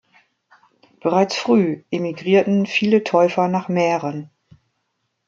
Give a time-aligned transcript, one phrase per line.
[0.99, 4.31] Bereits früh emigrierten viele Täufer nach Mähren.